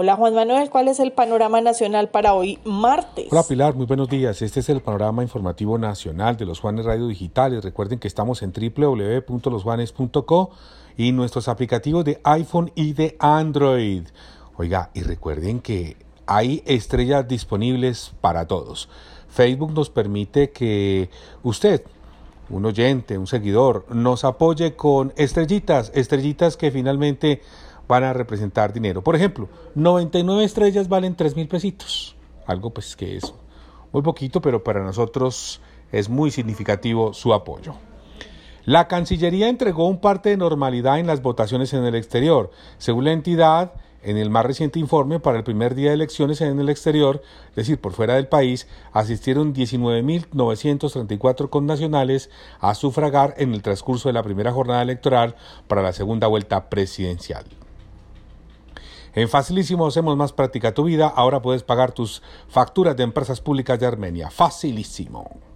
Hola 0.00 0.14
Juan 0.14 0.32
Manuel, 0.32 0.70
¿cuál 0.70 0.86
es 0.86 1.00
el 1.00 1.10
panorama 1.10 1.60
nacional 1.60 2.08
para 2.08 2.32
hoy 2.32 2.60
martes? 2.62 3.26
Hola 3.32 3.42
Pilar, 3.42 3.74
muy 3.74 3.84
buenos 3.84 4.08
días. 4.08 4.40
Este 4.42 4.60
es 4.60 4.68
el 4.68 4.80
panorama 4.80 5.24
informativo 5.24 5.76
nacional 5.76 6.36
de 6.36 6.44
los 6.44 6.60
Juanes 6.60 6.84
Radio 6.84 7.08
Digitales. 7.08 7.64
Recuerden 7.64 7.98
que 7.98 8.06
estamos 8.06 8.40
en 8.42 8.52
www.losjuanes.co 8.52 10.50
y 10.96 11.10
nuestros 11.10 11.48
aplicativos 11.48 12.04
de 12.04 12.20
iPhone 12.22 12.70
y 12.76 12.92
de 12.92 13.16
Android. 13.18 14.04
Oiga, 14.56 14.90
y 14.94 15.02
recuerden 15.02 15.58
que 15.58 15.96
hay 16.26 16.62
estrellas 16.64 17.26
disponibles 17.26 18.12
para 18.20 18.46
todos. 18.46 18.88
Facebook 19.28 19.72
nos 19.72 19.90
permite 19.90 20.52
que 20.52 21.10
usted, 21.42 21.82
un 22.50 22.66
oyente, 22.66 23.18
un 23.18 23.26
seguidor, 23.26 23.84
nos 23.92 24.24
apoye 24.24 24.76
con 24.76 25.12
estrellitas, 25.16 25.90
estrellitas 25.92 26.56
que 26.56 26.70
finalmente 26.70 27.42
van 27.88 28.04
a 28.04 28.12
representar 28.12 28.72
dinero. 28.72 29.02
Por 29.02 29.16
ejemplo, 29.16 29.48
99 29.74 30.44
estrellas 30.44 30.88
valen 30.88 31.16
3 31.16 31.34
mil 31.34 31.48
pesitos. 31.48 32.14
Algo 32.46 32.70
pues 32.70 32.94
que 32.94 33.16
es 33.16 33.34
muy 33.92 34.02
poquito, 34.02 34.40
pero 34.40 34.62
para 34.62 34.84
nosotros 34.84 35.60
es 35.90 36.08
muy 36.08 36.30
significativo 36.30 37.12
su 37.14 37.34
apoyo. 37.34 37.74
La 38.64 38.86
Cancillería 38.86 39.48
entregó 39.48 39.86
un 39.88 39.98
parte 39.98 40.28
de 40.28 40.36
normalidad 40.36 40.98
en 40.98 41.06
las 41.06 41.22
votaciones 41.22 41.72
en 41.72 41.86
el 41.86 41.94
exterior. 41.94 42.50
Según 42.76 43.06
la 43.06 43.12
entidad, 43.12 43.72
en 44.02 44.18
el 44.18 44.28
más 44.28 44.44
reciente 44.44 44.78
informe, 44.78 45.20
para 45.20 45.38
el 45.38 45.44
primer 45.44 45.74
día 45.74 45.88
de 45.88 45.94
elecciones 45.94 46.42
en 46.42 46.60
el 46.60 46.68
exterior, 46.68 47.22
es 47.50 47.56
decir, 47.56 47.80
por 47.80 47.94
fuera 47.94 48.16
del 48.16 48.28
país, 48.28 48.68
asistieron 48.92 49.54
19.934 49.54 51.48
connacionales 51.48 52.28
a 52.60 52.74
sufragar 52.74 53.32
en 53.38 53.54
el 53.54 53.62
transcurso 53.62 54.10
de 54.10 54.12
la 54.12 54.22
primera 54.22 54.52
jornada 54.52 54.82
electoral 54.82 55.34
para 55.66 55.80
la 55.82 55.94
segunda 55.94 56.26
vuelta 56.26 56.68
presidencial. 56.68 57.46
En 59.14 59.28
Facilísimo 59.28 59.86
hacemos 59.86 60.16
más 60.16 60.32
práctica 60.32 60.74
tu 60.74 60.84
vida. 60.84 61.08
Ahora 61.08 61.42
puedes 61.42 61.62
pagar 61.62 61.92
tus 61.92 62.22
facturas 62.48 62.96
de 62.96 63.04
empresas 63.04 63.40
públicas 63.40 63.78
de 63.78 63.86
Armenia. 63.86 64.30
Facilísimo. 64.30 65.47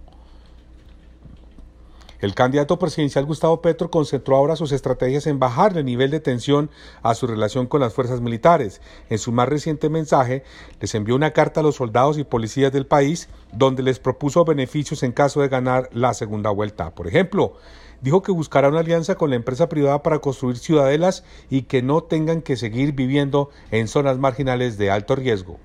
El 2.23 2.35
candidato 2.35 2.79
presidencial 2.79 3.25
Gustavo 3.25 3.61
Petro 3.61 3.91
concentró 3.91 4.37
ahora 4.37 4.55
sus 4.55 4.71
estrategias 4.71 5.27
en 5.27 5.39
bajar 5.39 5.77
el 5.77 5.83
nivel 5.83 6.09
de 6.09 6.21
tensión 6.21 6.69
a 7.01 7.15
su 7.15 7.27
relación 7.27 7.67
con 7.67 7.81
las 7.81 7.93
fuerzas 7.93 8.21
militares. 8.21 8.79
En 9.09 9.17
su 9.17 9.33
más 9.33 9.49
reciente 9.49 9.89
mensaje, 9.89 10.45
les 10.79 10.95
envió 10.95 11.17
una 11.17 11.31
carta 11.31 11.59
a 11.59 11.63
los 11.63 11.75
soldados 11.75 12.17
y 12.17 12.23
policías 12.23 12.71
del 12.71 12.85
país 12.85 13.27
donde 13.51 13.83
les 13.83 13.99
propuso 13.99 14.45
beneficios 14.45 15.03
en 15.03 15.11
caso 15.11 15.41
de 15.41 15.49
ganar 15.49 15.89
la 15.91 16.13
segunda 16.13 16.49
vuelta. 16.49 16.95
Por 16.95 17.07
ejemplo, 17.07 17.57
dijo 17.99 18.21
que 18.21 18.31
buscará 18.31 18.69
una 18.69 18.79
alianza 18.79 19.15
con 19.15 19.29
la 19.29 19.35
empresa 19.35 19.67
privada 19.67 20.01
para 20.01 20.19
construir 20.19 20.55
ciudadelas 20.55 21.25
y 21.49 21.63
que 21.63 21.81
no 21.81 22.03
tengan 22.03 22.41
que 22.41 22.55
seguir 22.55 22.93
viviendo 22.93 23.49
en 23.69 23.89
zonas 23.89 24.17
marginales 24.17 24.77
de 24.77 24.91
alto 24.91 25.17
riesgo. 25.17 25.59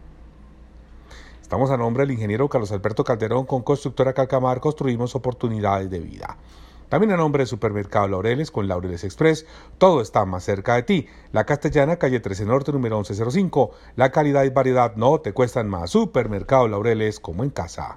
Estamos 1.49 1.71
a 1.71 1.79
nombre 1.79 2.03
del 2.03 2.11
ingeniero 2.11 2.47
Carlos 2.47 2.73
Alberto 2.73 3.05
Calderón 3.05 3.47
con 3.47 3.63
Constructora 3.63 4.13
Calcamar 4.13 4.61
construimos 4.61 5.15
oportunidades 5.15 5.89
de 5.89 5.99
vida. 5.99 6.37
También 6.91 7.13
a 7.13 7.17
nombre 7.17 7.43
de 7.43 7.47
Supermercado 7.47 8.07
Laureles 8.07 8.51
con 8.51 8.69
Laureles 8.69 9.03
Express, 9.03 9.47
todo 9.79 10.03
está 10.03 10.27
más 10.27 10.45
cerca 10.45 10.75
de 10.75 10.83
ti. 10.83 11.07
La 11.33 11.47
Castellana, 11.47 11.97
calle 11.97 12.21
13 12.21 12.45
Norte, 12.45 12.71
número 12.71 12.97
1105. 12.97 13.71
La 13.97 14.13
calidad 14.13 14.45
y 14.45 14.51
variedad 14.51 14.95
no 14.97 15.21
te 15.21 15.33
cuestan 15.33 15.71
más. 15.71 15.89
Supermercado 15.89 16.69
Laureles 16.69 17.19
como 17.19 17.45
en 17.45 17.49
casa. 17.49 17.97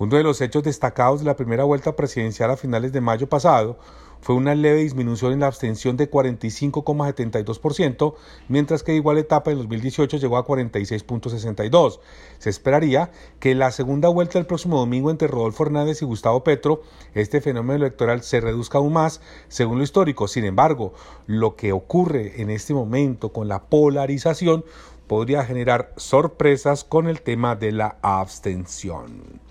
Uno 0.00 0.16
de 0.16 0.24
los 0.24 0.40
hechos 0.40 0.64
destacados 0.64 1.20
de 1.20 1.26
la 1.26 1.36
primera 1.36 1.62
vuelta 1.62 1.94
presidencial 1.94 2.50
a 2.50 2.56
finales 2.56 2.90
de 2.90 3.00
mayo 3.00 3.28
pasado 3.28 3.78
fue 4.20 4.34
una 4.34 4.54
leve 4.54 4.82
disminución 4.82 5.32
en 5.32 5.40
la 5.40 5.46
abstención 5.46 5.96
de 5.96 6.10
45,72%, 6.10 8.14
mientras 8.48 8.82
que 8.82 8.94
igual 8.94 9.18
etapa 9.18 9.50
en 9.50 9.58
2018 9.58 10.16
llegó 10.16 10.36
a 10.36 10.46
46,62%. 10.46 12.00
Se 12.38 12.50
esperaría 12.50 13.10
que 13.40 13.52
en 13.52 13.58
la 13.58 13.70
segunda 13.70 14.08
vuelta 14.08 14.38
el 14.38 14.46
próximo 14.46 14.78
domingo 14.78 15.10
entre 15.10 15.28
Rodolfo 15.28 15.64
Hernández 15.64 16.02
y 16.02 16.04
Gustavo 16.04 16.44
Petro, 16.44 16.82
este 17.14 17.40
fenómeno 17.40 17.76
electoral 17.76 18.22
se 18.22 18.40
reduzca 18.40 18.78
aún 18.78 18.92
más, 18.92 19.20
según 19.48 19.78
lo 19.78 19.84
histórico. 19.84 20.28
Sin 20.28 20.44
embargo, 20.44 20.92
lo 21.26 21.56
que 21.56 21.72
ocurre 21.72 22.42
en 22.42 22.50
este 22.50 22.74
momento 22.74 23.32
con 23.32 23.48
la 23.48 23.64
polarización 23.64 24.64
podría 25.06 25.44
generar 25.44 25.92
sorpresas 25.96 26.84
con 26.84 27.08
el 27.08 27.22
tema 27.22 27.56
de 27.56 27.72
la 27.72 27.96
abstención. 28.02 29.47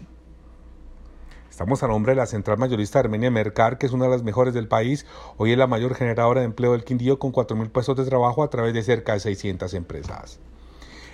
Estamos 1.57 1.81
a 1.81 1.87
nombre 1.87 2.11
de 2.11 2.17
la 2.17 2.27
central 2.27 2.59
mayorista 2.59 2.99
Armenia 2.99 3.31
Mercar, 3.31 3.79
que 3.79 3.87
es 3.87 3.91
una 3.91 4.05
de 4.05 4.11
las 4.11 4.21
mejores 4.21 4.53
del 4.53 4.67
país. 4.67 5.07
Hoy 5.37 5.53
es 5.53 5.57
la 5.57 5.65
mayor 5.65 5.95
generadora 5.95 6.41
de 6.41 6.45
empleo 6.45 6.73
del 6.73 6.83
Quindío 6.83 7.17
con 7.17 7.33
4.000 7.33 7.71
puestos 7.71 7.97
de 7.97 8.05
trabajo 8.05 8.43
a 8.43 8.51
través 8.51 8.75
de 8.75 8.83
cerca 8.83 9.13
de 9.13 9.21
600 9.21 9.73
empresas. 9.73 10.39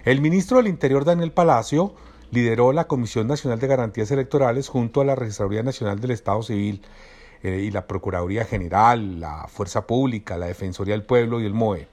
El 0.03 0.19
ministro 0.19 0.57
del 0.57 0.67
Interior, 0.67 1.05
Daniel 1.05 1.31
Palacio, 1.31 1.95
lideró 2.29 2.73
la 2.73 2.87
Comisión 2.87 3.25
Nacional 3.25 3.57
de 3.57 3.67
Garantías 3.67 4.11
Electorales 4.11 4.67
junto 4.67 4.99
a 4.99 5.05
la 5.05 5.15
Registraduría 5.15 5.63
Nacional 5.63 6.01
del 6.01 6.11
Estado 6.11 6.43
Civil 6.43 6.81
eh, 7.41 7.61
y 7.61 7.71
la 7.71 7.87
Procuraduría 7.87 8.43
General, 8.43 9.21
la 9.21 9.47
Fuerza 9.47 9.87
Pública, 9.87 10.37
la 10.37 10.47
Defensoría 10.47 10.93
del 10.93 11.05
Pueblo 11.05 11.39
y 11.39 11.45
el 11.45 11.53
MOE. 11.53 11.87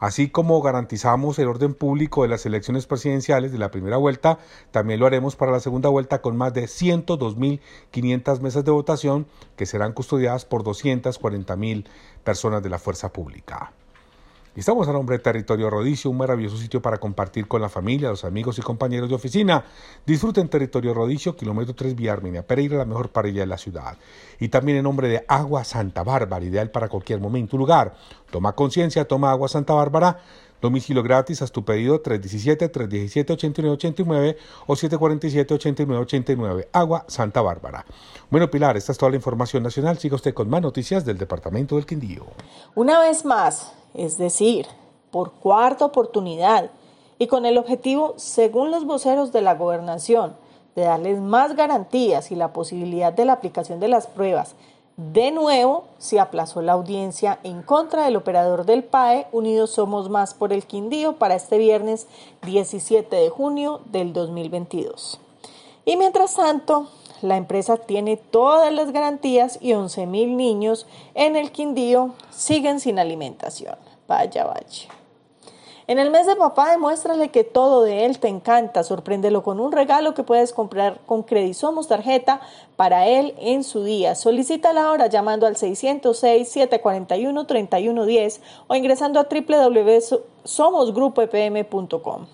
Así 0.00 0.30
como 0.30 0.62
garantizamos 0.62 1.38
el 1.38 1.46
orden 1.46 1.74
público 1.74 2.22
de 2.22 2.28
las 2.28 2.46
elecciones 2.46 2.86
presidenciales 2.86 3.52
de 3.52 3.58
la 3.58 3.70
primera 3.70 3.98
vuelta, 3.98 4.38
también 4.70 4.98
lo 4.98 5.06
haremos 5.06 5.36
para 5.36 5.52
la 5.52 5.60
segunda 5.60 5.90
vuelta 5.90 6.22
con 6.22 6.38
más 6.38 6.54
de 6.54 6.64
102.500 6.64 8.40
mesas 8.40 8.64
de 8.64 8.70
votación 8.70 9.26
que 9.56 9.66
serán 9.66 9.92
custodiadas 9.92 10.46
por 10.46 10.64
240.000 10.64 11.84
personas 12.24 12.62
de 12.62 12.70
la 12.70 12.78
fuerza 12.78 13.12
pública. 13.12 13.74
Estamos 14.56 14.88
a 14.88 14.92
nombre 14.92 15.16
de 15.16 15.22
Territorio 15.22 15.70
Rodicio, 15.70 16.10
un 16.10 16.16
maravilloso 16.16 16.56
sitio 16.56 16.82
para 16.82 16.98
compartir 16.98 17.46
con 17.46 17.62
la 17.62 17.68
familia, 17.68 18.08
los 18.08 18.24
amigos 18.24 18.58
y 18.58 18.62
compañeros 18.62 19.08
de 19.08 19.14
oficina. 19.14 19.64
Disfruten 20.04 20.48
Territorio 20.48 20.92
Rodicio, 20.92 21.36
kilómetro 21.36 21.72
3 21.72 21.94
vía 21.94 22.14
Armenia 22.14 22.44
Pereira, 22.44 22.76
la 22.76 22.84
mejor 22.84 23.10
parrilla 23.10 23.42
de 23.42 23.46
la 23.46 23.58
ciudad. 23.58 23.96
Y 24.40 24.48
también 24.48 24.78
en 24.78 24.82
nombre 24.82 25.08
de 25.08 25.24
Agua 25.28 25.62
Santa 25.62 26.02
Bárbara, 26.02 26.44
ideal 26.44 26.72
para 26.72 26.88
cualquier 26.88 27.20
momento 27.20 27.54
y 27.54 27.60
lugar. 27.60 27.94
Toma 28.28 28.56
conciencia, 28.56 29.06
toma 29.06 29.30
Agua 29.30 29.46
Santa 29.46 29.72
Bárbara. 29.74 30.18
Domicilio 30.60 31.02
gratis, 31.02 31.40
haz 31.42 31.52
tu 31.52 31.64
pedido 31.64 32.02
317-317-8989 32.02 34.36
o 34.66 34.74
747-8989. 34.74 36.66
Agua 36.72 37.04
Santa 37.08 37.40
Bárbara. 37.40 37.86
Bueno, 38.30 38.50
Pilar, 38.50 38.76
esta 38.76 38.92
es 38.92 38.98
toda 38.98 39.10
la 39.10 39.16
información 39.16 39.62
nacional. 39.62 39.96
Siga 39.98 40.16
usted 40.16 40.34
con 40.34 40.50
más 40.50 40.62
noticias 40.62 41.04
del 41.04 41.18
Departamento 41.18 41.76
del 41.76 41.86
Quindío. 41.86 42.26
Una 42.74 42.98
vez 43.00 43.24
más, 43.24 43.72
es 43.94 44.18
decir, 44.18 44.66
por 45.10 45.32
cuarta 45.32 45.84
oportunidad 45.84 46.70
y 47.18 47.26
con 47.26 47.46
el 47.46 47.58
objetivo, 47.58 48.14
según 48.16 48.70
los 48.70 48.84
voceros 48.84 49.32
de 49.32 49.42
la 49.42 49.54
gobernación, 49.54 50.34
de 50.74 50.82
darles 50.82 51.20
más 51.20 51.56
garantías 51.56 52.30
y 52.30 52.36
la 52.36 52.52
posibilidad 52.52 53.12
de 53.12 53.24
la 53.24 53.34
aplicación 53.34 53.80
de 53.80 53.88
las 53.88 54.06
pruebas. 54.06 54.54
De 55.08 55.30
nuevo, 55.30 55.84
se 55.96 56.20
aplazó 56.20 56.60
la 56.60 56.72
audiencia 56.72 57.38
en 57.42 57.62
contra 57.62 58.04
del 58.04 58.16
operador 58.16 58.66
del 58.66 58.84
PAE 58.84 59.28
Unidos 59.32 59.70
Somos 59.70 60.10
Más 60.10 60.34
por 60.34 60.52
el 60.52 60.66
Quindío 60.66 61.14
para 61.14 61.36
este 61.36 61.56
viernes 61.56 62.06
17 62.42 63.16
de 63.16 63.30
junio 63.30 63.80
del 63.86 64.12
2022. 64.12 65.18
Y 65.86 65.96
mientras 65.96 66.34
tanto, 66.34 66.88
la 67.22 67.38
empresa 67.38 67.78
tiene 67.78 68.18
todas 68.18 68.70
las 68.74 68.92
garantías 68.92 69.56
y 69.62 69.70
11.000 69.70 70.36
niños 70.36 70.86
en 71.14 71.34
el 71.34 71.50
Quindío 71.50 72.12
siguen 72.28 72.78
sin 72.78 72.98
alimentación. 72.98 73.76
Vaya, 74.06 74.44
vaya. 74.44 74.99
En 75.90 75.98
el 75.98 76.10
mes 76.12 76.26
de 76.28 76.36
papá, 76.36 76.70
demuéstrale 76.70 77.30
que 77.30 77.42
todo 77.42 77.82
de 77.82 78.06
él 78.06 78.20
te 78.20 78.28
encanta. 78.28 78.84
Sorpréndelo 78.84 79.42
con 79.42 79.58
un 79.58 79.72
regalo 79.72 80.14
que 80.14 80.22
puedes 80.22 80.52
comprar 80.52 81.00
con 81.04 81.24
Credisomos 81.24 81.88
tarjeta 81.88 82.40
para 82.76 83.08
él 83.08 83.34
en 83.40 83.64
su 83.64 83.82
día. 83.82 84.14
Solicítala 84.14 84.86
ahora 84.86 85.08
llamando 85.08 85.48
al 85.48 85.56
606-741-3110 85.56 88.40
o 88.68 88.76
ingresando 88.76 89.18
a 89.18 89.26
www.somosgrupoepm.com. 89.28 92.26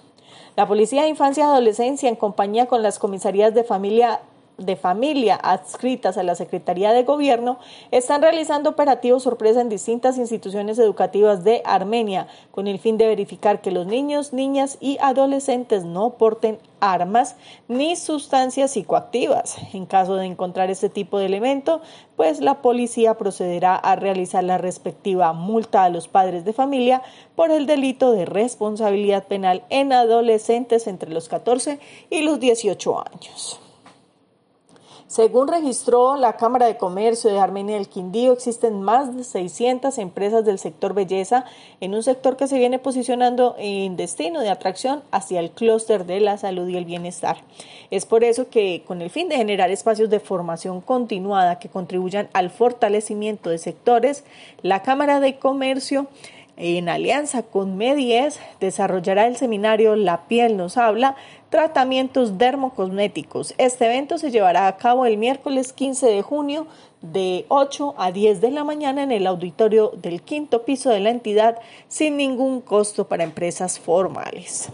La 0.54 0.68
Policía 0.68 1.04
de 1.04 1.08
Infancia 1.08 1.44
y 1.44 1.46
Adolescencia, 1.46 2.10
en 2.10 2.16
compañía 2.16 2.66
con 2.66 2.82
las 2.82 2.98
comisarías 2.98 3.54
de 3.54 3.64
familia 3.64 4.20
de 4.58 4.76
familia 4.76 5.36
adscritas 5.36 6.16
a 6.16 6.22
la 6.22 6.34
Secretaría 6.34 6.92
de 6.92 7.02
Gobierno 7.02 7.58
están 7.90 8.22
realizando 8.22 8.70
operativos 8.70 9.22
sorpresa 9.22 9.60
en 9.60 9.68
distintas 9.68 10.18
instituciones 10.18 10.78
educativas 10.78 11.44
de 11.44 11.62
Armenia 11.64 12.26
con 12.50 12.66
el 12.66 12.78
fin 12.78 12.96
de 12.96 13.06
verificar 13.06 13.60
que 13.60 13.70
los 13.70 13.86
niños, 13.86 14.32
niñas 14.32 14.78
y 14.80 14.98
adolescentes 15.00 15.84
no 15.84 16.14
porten 16.14 16.58
armas 16.80 17.36
ni 17.68 17.96
sustancias 17.96 18.70
psicoactivas. 18.72 19.56
En 19.72 19.86
caso 19.86 20.16
de 20.16 20.26
encontrar 20.26 20.70
este 20.70 20.88
tipo 20.88 21.18
de 21.18 21.26
elemento, 21.26 21.80
pues 22.16 22.40
la 22.40 22.62
policía 22.62 23.14
procederá 23.14 23.76
a 23.76 23.96
realizar 23.96 24.44
la 24.44 24.58
respectiva 24.58 25.32
multa 25.32 25.84
a 25.84 25.90
los 25.90 26.08
padres 26.08 26.44
de 26.44 26.52
familia 26.52 27.02
por 27.34 27.50
el 27.50 27.66
delito 27.66 28.12
de 28.12 28.24
responsabilidad 28.24 29.26
penal 29.26 29.64
en 29.68 29.92
adolescentes 29.92 30.86
entre 30.86 31.10
los 31.10 31.28
14 31.28 31.78
y 32.10 32.22
los 32.22 32.40
18 32.40 33.04
años. 33.12 33.60
Según 35.08 35.46
registró 35.46 36.16
la 36.16 36.32
Cámara 36.32 36.66
de 36.66 36.78
Comercio 36.78 37.30
de 37.30 37.38
Armenia 37.38 37.76
del 37.76 37.88
Quindío, 37.88 38.32
existen 38.32 38.82
más 38.82 39.16
de 39.16 39.22
600 39.22 39.98
empresas 39.98 40.44
del 40.44 40.58
sector 40.58 40.94
belleza 40.94 41.44
en 41.80 41.94
un 41.94 42.02
sector 42.02 42.36
que 42.36 42.48
se 42.48 42.58
viene 42.58 42.80
posicionando 42.80 43.54
en 43.56 43.96
destino 43.96 44.40
de 44.40 44.50
atracción 44.50 45.04
hacia 45.12 45.38
el 45.38 45.52
clúster 45.52 46.06
de 46.06 46.18
la 46.18 46.38
salud 46.38 46.66
y 46.66 46.76
el 46.76 46.86
bienestar. 46.86 47.36
Es 47.92 48.04
por 48.04 48.24
eso 48.24 48.50
que, 48.50 48.82
con 48.84 49.00
el 49.00 49.10
fin 49.10 49.28
de 49.28 49.36
generar 49.36 49.70
espacios 49.70 50.10
de 50.10 50.18
formación 50.18 50.80
continuada 50.80 51.60
que 51.60 51.68
contribuyan 51.68 52.28
al 52.32 52.50
fortalecimiento 52.50 53.48
de 53.48 53.58
sectores, 53.58 54.24
la 54.62 54.82
Cámara 54.82 55.20
de 55.20 55.38
Comercio 55.38 56.08
en 56.56 56.88
alianza 56.88 57.42
con 57.42 57.76
Medies, 57.76 58.40
desarrollará 58.60 59.26
el 59.26 59.36
seminario 59.36 59.94
La 59.94 60.26
piel 60.26 60.56
nos 60.56 60.76
habla, 60.76 61.16
tratamientos 61.50 62.38
dermocosméticos. 62.38 63.54
Este 63.58 63.86
evento 63.86 64.16
se 64.18 64.30
llevará 64.30 64.66
a 64.66 64.76
cabo 64.76 65.04
el 65.06 65.18
miércoles 65.18 65.72
15 65.72 66.06
de 66.06 66.22
junio 66.22 66.66
de 67.02 67.44
8 67.48 67.94
a 67.98 68.10
10 68.10 68.40
de 68.40 68.50
la 68.50 68.64
mañana 68.64 69.02
en 69.02 69.12
el 69.12 69.26
auditorio 69.26 69.92
del 69.96 70.22
quinto 70.22 70.64
piso 70.64 70.90
de 70.90 71.00
la 71.00 71.10
entidad 71.10 71.58
sin 71.88 72.16
ningún 72.16 72.62
costo 72.62 73.06
para 73.06 73.24
empresas 73.24 73.78
formales. 73.78 74.70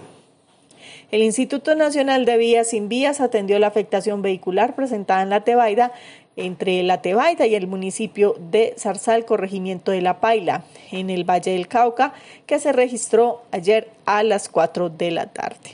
El 1.12 1.22
Instituto 1.22 1.74
Nacional 1.74 2.24
de 2.24 2.38
Vías 2.38 2.68
Sin 2.68 2.88
Vías 2.88 3.20
atendió 3.20 3.58
la 3.58 3.66
afectación 3.66 4.22
vehicular 4.22 4.74
presentada 4.74 5.20
en 5.20 5.28
la 5.28 5.44
Tebaida 5.44 5.92
entre 6.36 6.82
la 6.82 7.02
Tebaida 7.02 7.46
y 7.46 7.54
el 7.54 7.66
municipio 7.66 8.36
de 8.50 8.74
Zarzal, 8.78 9.24
corregimiento 9.24 9.90
de 9.90 10.00
La 10.00 10.20
Paila, 10.20 10.64
en 10.90 11.10
el 11.10 11.28
Valle 11.28 11.52
del 11.52 11.68
Cauca, 11.68 12.14
que 12.46 12.58
se 12.58 12.72
registró 12.72 13.42
ayer 13.50 13.90
a 14.06 14.22
las 14.22 14.48
4 14.48 14.90
de 14.90 15.10
la 15.10 15.26
tarde. 15.26 15.72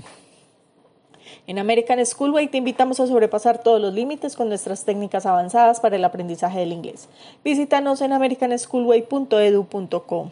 En 1.46 1.58
American 1.58 2.04
Schoolway 2.04 2.48
te 2.48 2.58
invitamos 2.58 3.00
a 3.00 3.06
sobrepasar 3.06 3.62
todos 3.62 3.80
los 3.80 3.94
límites 3.94 4.36
con 4.36 4.50
nuestras 4.50 4.84
técnicas 4.84 5.24
avanzadas 5.24 5.80
para 5.80 5.96
el 5.96 6.04
aprendizaje 6.04 6.58
del 6.58 6.72
inglés. 6.72 7.08
Visítanos 7.42 8.02
en 8.02 8.12
americanschoolway.edu.com. 8.12 10.30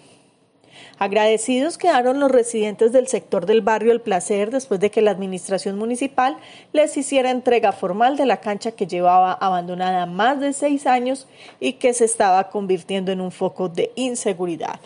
Agradecidos 0.99 1.79
quedaron 1.79 2.21
los 2.21 2.31
residentes 2.31 2.93
del 2.93 3.07
sector 3.07 3.47
del 3.47 3.61
barrio 3.61 3.93
El 3.93 4.01
Placer 4.01 4.51
después 4.51 4.81
de 4.81 4.91
que 4.91 5.03
la 5.03 5.11
administración 5.11 5.79
municipal 5.79 6.37
les 6.73 6.97
hiciera 6.97 7.31
entrega 7.31 7.73
formal 7.73 8.17
de 8.17 8.27
la 8.27 8.39
cancha 8.39 8.73
que 8.73 8.87
llevaba 8.87 9.33
abandonada 9.33 10.07
más 10.07 10.41
de 10.41 10.53
seis 10.53 10.87
años 10.87 11.29
y 11.61 11.75
que 11.75 11.93
se 11.93 12.05
estaba 12.05 12.49
convirtiendo 12.49 13.13
en 13.13 13.21
un 13.21 13.31
foco 13.31 13.69
de 13.69 13.93
inseguridad. 13.95 14.81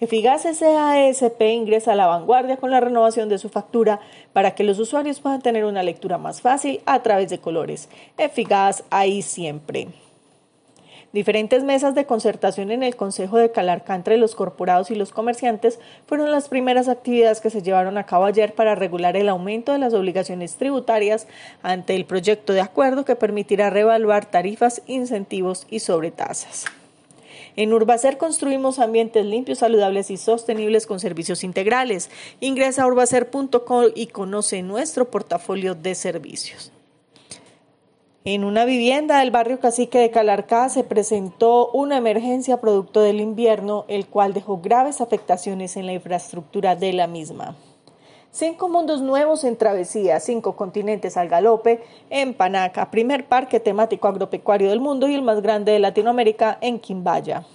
Eficaz 0.00 0.42
SASP 0.42 1.42
ingresa 1.42 1.92
a 1.92 1.96
la 1.96 2.06
vanguardia 2.06 2.56
con 2.56 2.70
la 2.70 2.78
renovación 2.78 3.28
de 3.28 3.38
su 3.38 3.48
factura 3.48 3.98
para 4.32 4.54
que 4.54 4.62
los 4.62 4.78
usuarios 4.78 5.18
puedan 5.18 5.42
tener 5.42 5.64
una 5.64 5.82
lectura 5.82 6.18
más 6.18 6.40
fácil 6.40 6.80
a 6.86 7.02
través 7.02 7.30
de 7.30 7.40
colores. 7.40 7.88
Eficaz 8.16 8.84
ahí 8.90 9.22
siempre. 9.22 9.88
Diferentes 11.12 11.64
mesas 11.64 11.94
de 11.94 12.04
concertación 12.04 12.70
en 12.70 12.82
el 12.82 12.94
Consejo 12.94 13.38
de 13.38 13.50
Calarca 13.50 13.94
entre 13.94 14.18
los 14.18 14.34
corporados 14.34 14.90
y 14.90 14.94
los 14.94 15.10
comerciantes 15.10 15.78
fueron 16.06 16.30
las 16.30 16.50
primeras 16.50 16.86
actividades 16.86 17.40
que 17.40 17.48
se 17.48 17.62
llevaron 17.62 17.96
a 17.96 18.04
cabo 18.04 18.26
ayer 18.26 18.54
para 18.54 18.74
regular 18.74 19.16
el 19.16 19.30
aumento 19.30 19.72
de 19.72 19.78
las 19.78 19.94
obligaciones 19.94 20.56
tributarias 20.56 21.26
ante 21.62 21.96
el 21.96 22.04
proyecto 22.04 22.52
de 22.52 22.60
acuerdo 22.60 23.06
que 23.06 23.16
permitirá 23.16 23.70
revaluar 23.70 24.26
tarifas, 24.26 24.82
incentivos 24.86 25.66
y 25.70 25.80
sobretasas. 25.80 26.66
En 27.56 27.72
Urbacer 27.72 28.18
construimos 28.18 28.78
ambientes 28.78 29.24
limpios, 29.24 29.60
saludables 29.60 30.10
y 30.10 30.18
sostenibles 30.18 30.86
con 30.86 31.00
servicios 31.00 31.42
integrales. 31.42 32.10
Ingresa 32.38 32.82
a 32.82 32.86
urbacer.com 32.86 33.86
y 33.96 34.08
conoce 34.08 34.62
nuestro 34.62 35.10
portafolio 35.10 35.74
de 35.74 35.94
servicios. 35.94 36.70
En 38.30 38.44
una 38.44 38.66
vivienda 38.66 39.20
del 39.20 39.30
barrio 39.30 39.58
Cacique 39.58 39.98
de 40.00 40.10
Calarcá 40.10 40.68
se 40.68 40.84
presentó 40.84 41.70
una 41.70 41.96
emergencia 41.96 42.60
producto 42.60 43.00
del 43.00 43.20
invierno, 43.20 43.86
el 43.88 44.06
cual 44.06 44.34
dejó 44.34 44.60
graves 44.60 45.00
afectaciones 45.00 45.78
en 45.78 45.86
la 45.86 45.94
infraestructura 45.94 46.76
de 46.76 46.92
la 46.92 47.06
misma. 47.06 47.56
Cinco 48.30 48.68
mundos 48.68 49.00
nuevos 49.00 49.44
en 49.44 49.56
travesía, 49.56 50.20
cinco 50.20 50.56
continentes 50.56 51.16
al 51.16 51.30
galope 51.30 51.82
en 52.10 52.34
Panaca, 52.34 52.90
primer 52.90 53.24
parque 53.24 53.60
temático 53.60 54.08
agropecuario 54.08 54.68
del 54.68 54.80
mundo 54.80 55.08
y 55.08 55.14
el 55.14 55.22
más 55.22 55.40
grande 55.40 55.72
de 55.72 55.78
Latinoamérica 55.78 56.58
en 56.60 56.80
Quimbaya. 56.80 57.46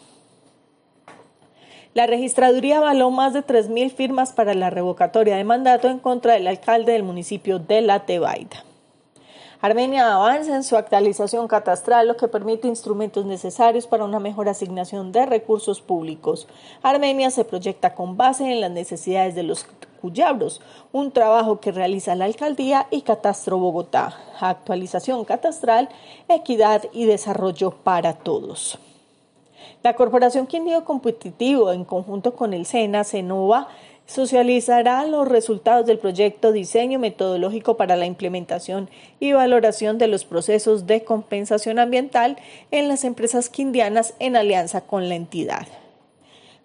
La 1.93 2.07
registraduría 2.07 2.79
avaló 2.79 3.11
más 3.11 3.33
de 3.33 3.45
3.000 3.45 3.91
firmas 3.91 4.33
para 4.33 4.55
la 4.55 4.71
revocatoria 4.71 5.35
de 5.35 5.43
mandato 5.43 5.87
en 5.87 5.99
contra 5.99 6.33
del 6.33 6.47
alcalde 6.47 6.93
del 6.93 7.03
municipio 7.03 7.59
de 7.59 7.81
La 7.81 8.07
Tebaida. 8.07 8.72
Armenia 9.63 10.13
avanza 10.13 10.57
en 10.57 10.63
su 10.65 10.75
actualización 10.75 11.47
catastral, 11.47 12.05
lo 12.05 12.17
que 12.17 12.27
permite 12.27 12.67
instrumentos 12.67 13.25
necesarios 13.25 13.87
para 13.87 14.03
una 14.03 14.19
mejor 14.19 14.49
asignación 14.49 15.13
de 15.13 15.25
recursos 15.25 15.79
públicos. 15.79 16.49
Armenia 16.81 17.31
se 17.31 17.45
proyecta 17.45 17.95
con 17.95 18.17
base 18.17 18.43
en 18.51 18.59
las 18.59 18.71
necesidades 18.71 19.35
de 19.35 19.43
los 19.43 19.65
cuyabros, 20.01 20.59
un 20.91 21.13
trabajo 21.13 21.61
que 21.61 21.71
realiza 21.71 22.13
la 22.13 22.25
Alcaldía 22.25 22.87
y 22.91 23.03
Catastro 23.03 23.57
Bogotá. 23.57 24.17
Actualización 24.41 25.23
catastral, 25.23 25.87
equidad 26.27 26.83
y 26.91 27.05
desarrollo 27.05 27.71
para 27.71 28.15
todos. 28.15 28.77
La 29.81 29.95
Corporación 29.95 30.45
Quindío 30.45 30.83
Competitivo, 30.83 31.71
en 31.71 31.85
conjunto 31.85 32.35
con 32.35 32.53
el 32.53 32.65
SENA, 32.65 33.05
CENOVA, 33.05 33.69
socializará 34.05 35.05
los 35.05 35.27
resultados 35.27 35.85
del 35.85 35.99
proyecto 35.99 36.51
Diseño 36.51 36.99
Metodológico 36.99 37.77
para 37.77 37.95
la 37.95 38.05
Implementación 38.05 38.89
y 39.19 39.33
Valoración 39.33 39.97
de 39.97 40.07
los 40.07 40.25
Procesos 40.25 40.87
de 40.87 41.03
Compensación 41.03 41.79
Ambiental 41.79 42.37
en 42.71 42.87
las 42.87 43.03
empresas 43.03 43.49
quindianas 43.49 44.13
en 44.19 44.35
alianza 44.35 44.81
con 44.81 45.09
la 45.09 45.15
entidad. 45.15 45.67